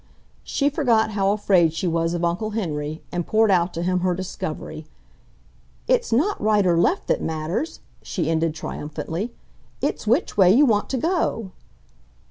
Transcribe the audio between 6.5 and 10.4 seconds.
or left that matters!" she ended triumphantly; "it's which